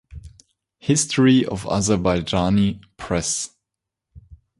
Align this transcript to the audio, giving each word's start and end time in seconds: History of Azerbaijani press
History 0.79 1.45
of 1.45 1.61
Azerbaijani 1.65 2.79
press 2.97 3.51